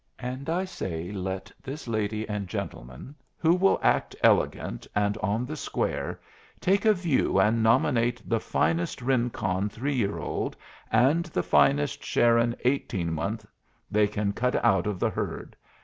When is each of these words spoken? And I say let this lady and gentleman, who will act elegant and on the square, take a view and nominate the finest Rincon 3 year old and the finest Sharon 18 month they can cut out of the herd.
And 0.17 0.49
I 0.49 0.65
say 0.65 1.11
let 1.11 1.51
this 1.61 1.87
lady 1.87 2.27
and 2.27 2.47
gentleman, 2.47 3.13
who 3.37 3.53
will 3.53 3.79
act 3.83 4.15
elegant 4.23 4.87
and 4.95 5.15
on 5.19 5.45
the 5.45 5.55
square, 5.55 6.19
take 6.59 6.85
a 6.85 6.93
view 6.95 7.39
and 7.39 7.61
nominate 7.61 8.19
the 8.27 8.39
finest 8.39 9.03
Rincon 9.03 9.69
3 9.69 9.93
year 9.93 10.17
old 10.17 10.57
and 10.91 11.25
the 11.25 11.43
finest 11.43 12.03
Sharon 12.03 12.55
18 12.65 13.13
month 13.13 13.45
they 13.91 14.07
can 14.07 14.33
cut 14.33 14.55
out 14.65 14.87
of 14.87 14.99
the 14.99 15.11
herd. 15.11 15.55